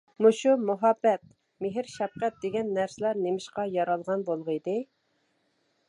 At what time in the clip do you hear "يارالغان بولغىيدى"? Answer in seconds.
3.77-4.79